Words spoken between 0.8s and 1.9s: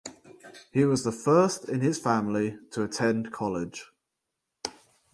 was the first in